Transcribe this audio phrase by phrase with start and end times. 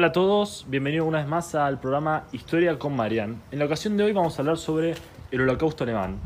[0.00, 3.42] Hola a todos, bienvenidos una vez más al programa Historia con Marian.
[3.52, 4.94] En la ocasión de hoy vamos a hablar sobre
[5.30, 6.16] el holocausto alemán.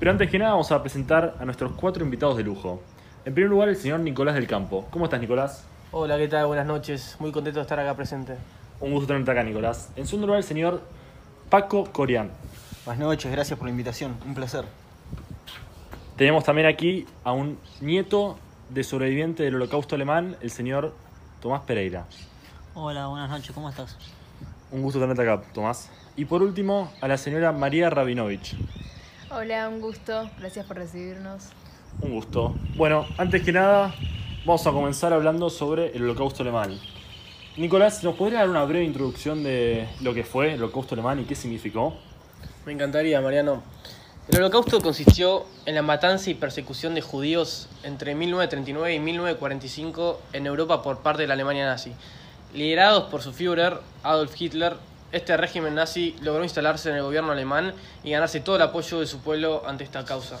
[0.00, 2.82] Pero antes que nada vamos a presentar a nuestros cuatro invitados de lujo.
[3.24, 4.88] En primer lugar el señor Nicolás del Campo.
[4.90, 5.64] ¿Cómo estás Nicolás?
[5.92, 6.46] Hola, ¿qué tal?
[6.46, 7.14] Buenas noches.
[7.20, 8.34] Muy contento de estar acá presente.
[8.80, 9.92] Un gusto tenerte acá Nicolás.
[9.94, 10.82] En segundo lugar el señor
[11.50, 12.32] Paco Corián.
[12.84, 14.64] Buenas noches, gracias por la invitación, un placer.
[16.16, 20.94] Tenemos también aquí a un nieto de sobreviviente del holocausto alemán, el señor
[21.40, 22.06] Tomás Pereira.
[22.74, 23.96] Hola, buenas noches, ¿cómo estás?
[24.70, 25.90] Un gusto tenerte acá, Tomás.
[26.16, 28.54] Y por último, a la señora María Rabinovich.
[29.28, 30.30] Hola, un gusto.
[30.38, 31.48] Gracias por recibirnos.
[32.00, 32.54] Un gusto.
[32.76, 33.92] Bueno, antes que nada,
[34.46, 36.78] vamos a comenzar hablando sobre el holocausto alemán.
[37.56, 41.24] Nicolás, ¿nos podría dar una breve introducción de lo que fue el holocausto alemán y
[41.24, 41.94] qué significó?
[42.66, 43.64] Me encantaría, Mariano.
[44.28, 50.46] El holocausto consistió en la matanza y persecución de judíos entre 1939 y 1945 en
[50.46, 51.92] Europa por parte de la Alemania nazi.
[52.52, 54.76] Liderados por su Führer, Adolf Hitler,
[55.12, 59.06] este régimen nazi logró instalarse en el gobierno alemán y ganarse todo el apoyo de
[59.06, 60.40] su pueblo ante esta causa.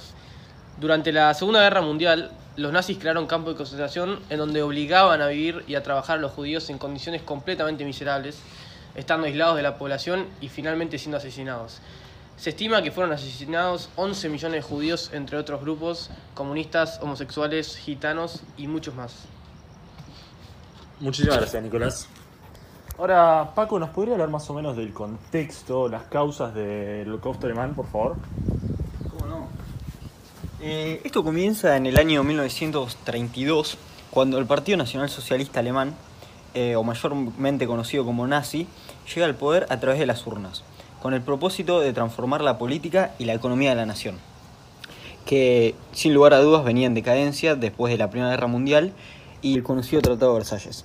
[0.80, 5.28] Durante la Segunda Guerra Mundial, los nazis crearon campos de concentración en donde obligaban a
[5.28, 8.40] vivir y a trabajar a los judíos en condiciones completamente miserables,
[8.96, 11.80] estando aislados de la población y finalmente siendo asesinados.
[12.36, 18.40] Se estima que fueron asesinados 11 millones de judíos, entre otros grupos, comunistas, homosexuales, gitanos
[18.56, 19.26] y muchos más.
[21.00, 22.08] Muchísimas gracias, Nicolás.
[22.98, 27.74] Ahora, Paco, ¿nos podría hablar más o menos del contexto, las causas del holocausto alemán,
[27.74, 28.16] por favor?
[29.08, 29.48] ¿Cómo no?
[30.60, 33.78] Eh, esto comienza en el año 1932,
[34.10, 35.94] cuando el Partido Nacional Socialista Alemán,
[36.52, 38.66] eh, o mayormente conocido como nazi,
[39.14, 40.62] llega al poder a través de las urnas,
[41.00, 44.18] con el propósito de transformar la política y la economía de la nación,
[45.24, 48.92] que sin lugar a dudas venía en decadencia después de la Primera Guerra Mundial
[49.42, 50.84] y el conocido Tratado de Versalles.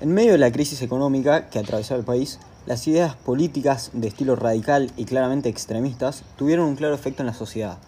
[0.00, 4.36] En medio de la crisis económica que atravesaba el país, las ideas políticas de estilo
[4.36, 7.78] radical y claramente extremistas tuvieron un claro efecto en la sociedad.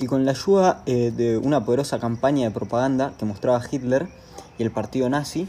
[0.00, 4.08] Y con la ayuda eh, de una poderosa campaña de propaganda que mostraba Hitler
[4.58, 5.48] y el partido nazi,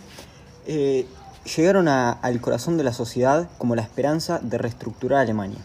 [0.66, 1.06] eh,
[1.56, 5.60] llegaron al corazón de la sociedad como la esperanza de reestructurar Alemania,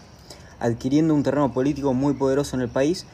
[0.61, 3.05] adquiriendo un terreno político muy poderoso en el país,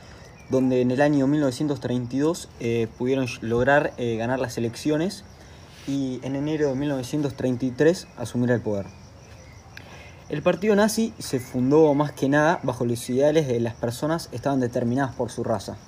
[0.51, 5.25] donde en el año 1932 eh, pudieron lograr eh, ganar las elecciones
[5.87, 8.87] y en enero de 1933 asumir el poder.
[10.29, 14.61] El partido nazi se fundó más que nada bajo los ideales de las personas estaban
[14.61, 15.79] determinadas por su raza,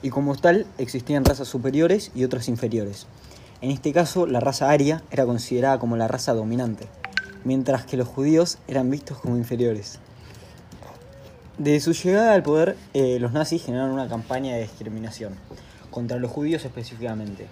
[0.00, 3.06] y como tal existían razas superiores y otras inferiores.
[3.62, 6.86] En este caso, la raza aria era considerada como la raza dominante,
[7.42, 9.98] mientras que los judíos eran vistos como inferiores.
[11.56, 15.34] Desde su llegada al poder, eh, los nazis generaron una campaña de discriminación,
[15.92, 17.46] contra los judíos específicamente,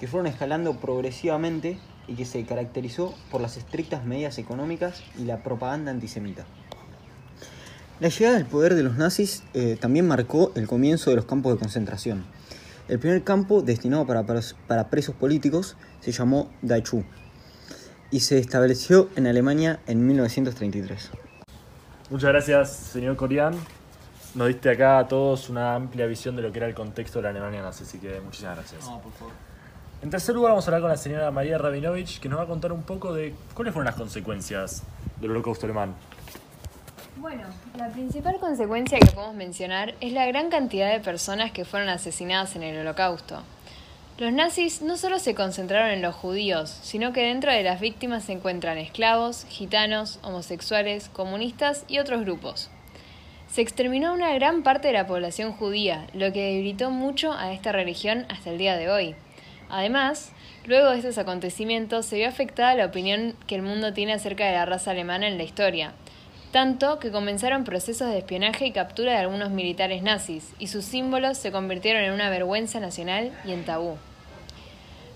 [0.00, 1.78] que fueron escalando progresivamente
[2.08, 6.46] y que se caracterizó por las estrictas medidas económicas y la propaganda antisemita.
[8.00, 11.52] La llegada al poder de los nazis eh, también marcó el comienzo de los campos
[11.52, 12.24] de concentración.
[12.88, 14.24] El primer campo destinado para,
[14.66, 17.04] para presos políticos se llamó Dachau
[18.10, 21.10] y se estableció en Alemania en 1933.
[22.10, 23.54] Muchas gracias, señor Corián.
[24.34, 27.24] Nos diste acá a todos una amplia visión de lo que era el contexto de
[27.24, 28.84] la Alemania nazi, así que muchísimas gracias.
[28.84, 29.32] por favor.
[30.02, 32.46] En tercer lugar vamos a hablar con la señora María Rabinovich, que nos va a
[32.46, 34.82] contar un poco de cuáles fueron las consecuencias
[35.18, 35.94] del holocausto alemán.
[37.16, 37.44] Bueno,
[37.78, 42.54] la principal consecuencia que podemos mencionar es la gran cantidad de personas que fueron asesinadas
[42.56, 43.40] en el holocausto.
[44.16, 48.22] Los nazis no solo se concentraron en los judíos, sino que dentro de las víctimas
[48.22, 52.70] se encuentran esclavos, gitanos, homosexuales, comunistas y otros grupos.
[53.50, 57.72] Se exterminó una gran parte de la población judía, lo que debilitó mucho a esta
[57.72, 59.16] religión hasta el día de hoy.
[59.68, 60.30] Además,
[60.64, 64.52] luego de estos acontecimientos se vio afectada la opinión que el mundo tiene acerca de
[64.52, 65.92] la raza alemana en la historia,
[66.54, 71.36] tanto que comenzaron procesos de espionaje y captura de algunos militares nazis, y sus símbolos
[71.36, 73.98] se convirtieron en una vergüenza nacional y en tabú.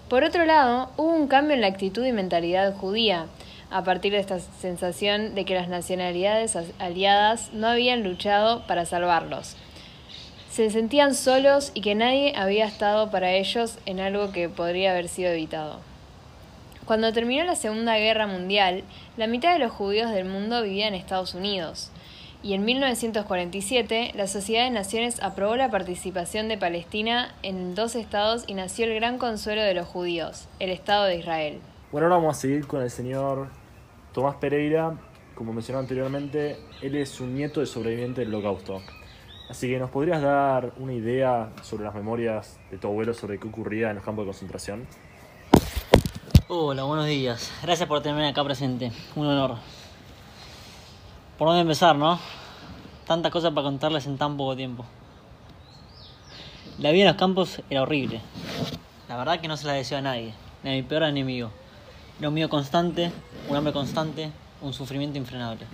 [0.08, 3.26] Por otro lado, hubo un cambio en la actitud y mentalidad judía,
[3.70, 8.86] a partir de esta sensación de que las nacionalidades as- aliadas no habían luchado para
[8.86, 9.56] salvarlos.
[10.50, 15.08] Se sentían solos y que nadie había estado para ellos en algo que podría haber
[15.08, 15.80] sido evitado.
[16.86, 18.82] Cuando terminó la Segunda Guerra Mundial,
[19.18, 21.90] la mitad de los judíos del mundo vivía en Estados Unidos,
[22.42, 28.44] y en 1947 la Sociedad de Naciones aprobó la participación de Palestina en dos estados
[28.46, 31.60] y nació el gran consuelo de los judíos, el Estado de Israel.
[31.90, 33.48] Bueno, ahora vamos a seguir con el señor
[34.12, 34.94] Tomás Pereira.
[35.34, 38.82] Como mencioné anteriormente, él es un nieto de sobreviviente del holocausto.
[39.48, 43.48] Así que nos podrías dar una idea sobre las memorias de tu abuelo sobre qué
[43.48, 44.86] ocurría en los campos de concentración.
[46.48, 47.50] Hola, buenos días.
[47.62, 48.92] Gracias por tenerme acá presente.
[49.16, 49.56] Un honor.
[51.38, 52.18] ¿Por dónde empezar, no?
[53.06, 54.84] Tantas cosas para contarles en tan poco tiempo.
[56.80, 58.20] La vida en los campos era horrible.
[59.08, 61.52] La verdad que no se la deseo a nadie, ni a mi peor enemigo.
[62.18, 63.12] Era un miedo constante,
[63.48, 65.64] un hambre constante, un sufrimiento infrenable.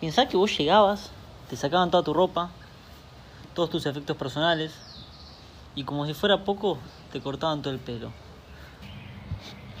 [0.00, 1.10] Pensá que vos llegabas,
[1.50, 2.48] te sacaban toda tu ropa,
[3.52, 4.72] todos tus efectos personales,
[5.74, 6.78] y como si fuera poco,
[7.12, 8.12] te cortaban todo el pelo.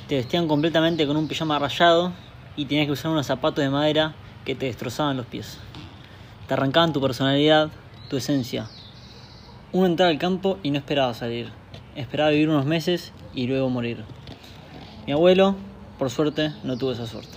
[0.08, 2.12] Te vestían completamente con un pijama rayado
[2.54, 4.14] y tenías que usar unos zapatos de madera
[4.46, 5.58] que te destrozaban los pies.
[6.46, 7.68] Te arrancaban tu personalidad,
[8.08, 8.68] tu esencia.
[9.72, 11.50] Uno entraba al campo y no esperaba salir.
[11.96, 14.04] Esperaba vivir unos meses y luego morir.
[15.06, 15.56] Mi abuelo,
[15.98, 17.36] por suerte, no tuvo esa suerte.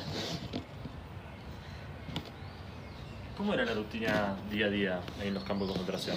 [3.36, 6.16] ¿Cómo era la rutina día a día en los campos de concentración?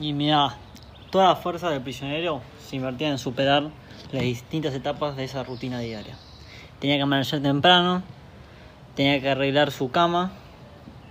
[0.00, 0.56] Y mira,
[1.10, 3.70] toda la fuerza del prisionero se invertía en superar
[4.12, 6.14] las distintas etapas de esa rutina diaria.
[6.78, 8.02] Tenía que amanecer temprano,
[8.96, 10.32] tenía que arreglar su cama,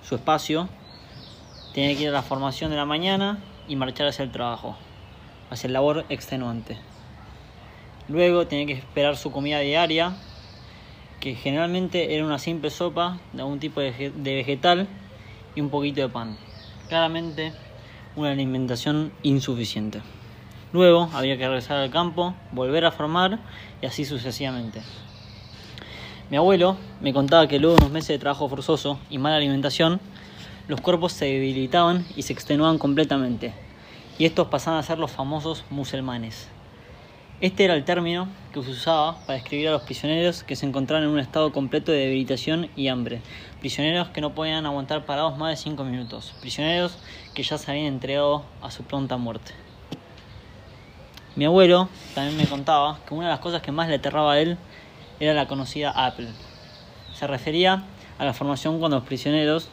[0.01, 0.67] su espacio,
[1.73, 4.75] tenía que ir a la formación de la mañana y marchar hacia el trabajo,
[5.49, 6.77] hacia el labor extenuante.
[8.07, 10.15] Luego tenía que esperar su comida diaria,
[11.19, 14.87] que generalmente era una simple sopa de algún tipo de vege- de vegetal
[15.55, 16.37] y un poquito de pan.
[16.87, 17.53] Claramente
[18.15, 20.01] una alimentación insuficiente.
[20.71, 23.39] Luego había que regresar al campo, volver a formar
[23.81, 24.81] y así sucesivamente.
[26.31, 29.99] Mi abuelo me contaba que luego de unos meses de trabajo forzoso y mala alimentación,
[30.67, 33.53] los cuerpos se debilitaban y se extenuaban completamente,
[34.17, 36.47] y estos pasaban a ser los famosos musulmanes.
[37.41, 41.03] Este era el término que se usaba para describir a los prisioneros que se encontraban
[41.03, 43.21] en un estado completo de debilitación y hambre.
[43.59, 46.33] Prisioneros que no podían aguantar parados más de 5 minutos.
[46.41, 46.97] Prisioneros
[47.35, 49.51] que ya se habían entregado a su pronta muerte.
[51.35, 54.39] Mi abuelo también me contaba que una de las cosas que más le aterraba a
[54.39, 54.57] él
[55.19, 56.29] era la conocida Apple.
[57.13, 57.83] Se refería
[58.17, 59.69] a la formación cuando los prisioneros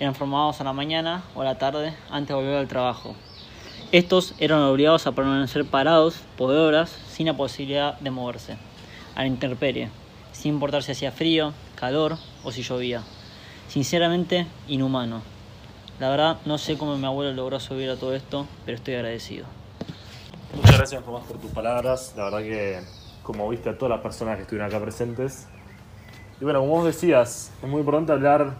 [0.00, 3.14] eran formados a la mañana o a la tarde antes de volver al trabajo.
[3.92, 8.56] Estos eran obligados a permanecer parados por horas sin la posibilidad de moverse,
[9.14, 9.90] a la intemperie,
[10.32, 13.02] sin importar si hacía frío, calor o si llovía.
[13.68, 15.22] Sinceramente, inhumano.
[16.00, 19.46] La verdad, no sé cómo mi abuelo logró subir a todo esto, pero estoy agradecido.
[20.54, 22.14] Muchas gracias Tomás por tus palabras.
[22.16, 22.82] La verdad que
[23.22, 25.46] como viste a todas las personas que estuvieron acá presentes.
[26.40, 28.54] Y bueno, como vos decías, es muy importante hablar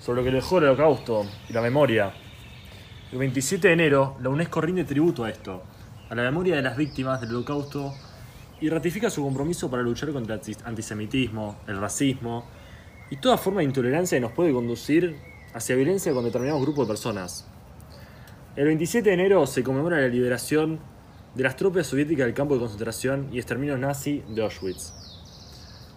[0.00, 2.12] sobre lo que dejó el holocausto y la memoria.
[3.12, 5.62] El 27 de enero, la UNESCO rinde tributo a esto,
[6.08, 7.92] a la memoria de las víctimas del holocausto
[8.60, 12.44] y ratifica su compromiso para luchar contra el antis- antisemitismo, el racismo
[13.10, 15.16] y toda forma de intolerancia que nos puede conducir
[15.54, 17.46] hacia violencia con determinados grupos de personas.
[18.56, 20.80] El 27 de enero se conmemora la liberación
[21.34, 24.92] de las tropas soviéticas del campo de concentración y exterminio nazi de Auschwitz.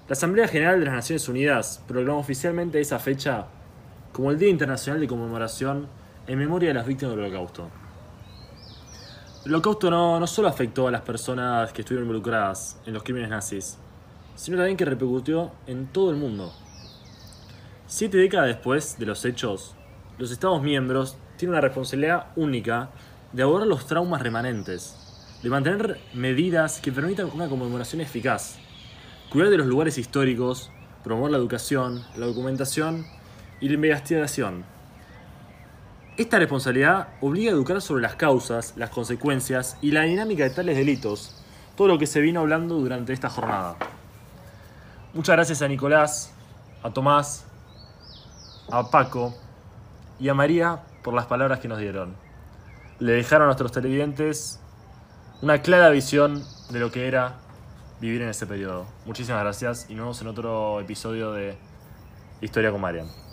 [0.08, 3.48] La Asamblea General de las Naciones Unidas proclamó oficialmente esa fecha
[4.14, 5.88] como el Día Internacional de Conmemoración
[6.28, 7.70] en memoria de las víctimas del Holocausto.
[9.46, 13.30] El Holocausto no, no solo afectó a las personas que estuvieron involucradas en los crímenes
[13.30, 13.78] nazis,
[14.36, 16.54] sino también que repercutió en todo el mundo.
[17.88, 19.76] Siete décadas después de los hechos,
[20.18, 22.90] los Estados miembros tienen una responsabilidad única
[23.34, 25.05] de abordar los traumas remanentes,
[25.42, 28.58] de mantener medidas que permitan una conmemoración eficaz,
[29.30, 30.72] cuidar de los lugares históricos,
[31.04, 33.06] promover la educación, la documentación
[33.62, 34.66] y la investigación.
[36.18, 40.78] Esta responsabilidad obliga a educar sobre las causas, las consecuencias y la dinámica de tales
[40.78, 41.44] delitos,
[41.76, 43.76] todo lo que se vino hablando durante esta jornada.
[45.14, 46.34] Muchas gracias a Nicolás,
[46.84, 47.46] a Tomás,
[48.72, 49.36] a Paco
[50.20, 52.16] y a María por las palabras que nos dieron.
[53.00, 54.60] Le dejaron a nuestros televidentes
[55.42, 57.36] una clara visión de lo que era
[58.00, 58.86] vivir en ese periodo.
[59.06, 61.56] Muchísimas gracias y nos vemos en otro episodio de
[62.42, 63.25] Historia con Marian.